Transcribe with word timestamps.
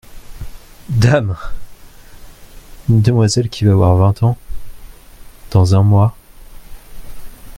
Dame!… 0.89 1.37
une 2.89 3.03
demoiselle 3.03 3.49
qui 3.49 3.65
va 3.65 3.73
avoir 3.73 3.97
vingt 3.97 4.23
ans… 4.23 4.35
dans 5.51 5.75
un 5.75 5.83
mois… 5.83 6.17